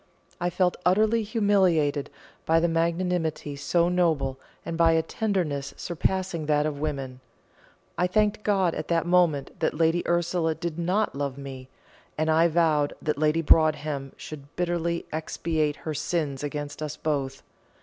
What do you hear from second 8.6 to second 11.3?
at that moment that Lady Ursula did not